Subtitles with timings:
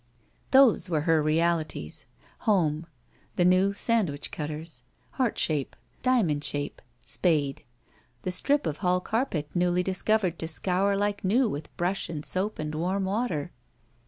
[0.49, 2.07] Those were her realities.
[2.39, 2.87] Home.
[3.35, 4.81] The new sand wich cutters.
[5.11, 5.75] Heart shape.
[6.01, 6.81] Diamond shape.
[7.05, 7.63] Spade.
[8.23, 12.57] The strip of hall carpet newly discovered to scour like new with brush and soap
[12.57, 13.51] and warm water.